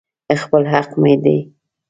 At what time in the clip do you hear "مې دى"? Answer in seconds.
1.01-1.37